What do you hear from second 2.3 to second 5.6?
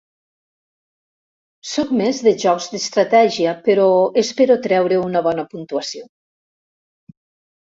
jocs d'estratègia, però espero treure una bona